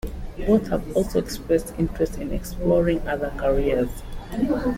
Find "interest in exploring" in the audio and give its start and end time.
1.77-3.07